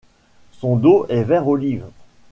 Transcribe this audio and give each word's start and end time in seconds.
Son 0.53 0.77
dos 0.77 1.05
est 1.09 1.21
vert 1.23 1.47
olive. 1.47 1.85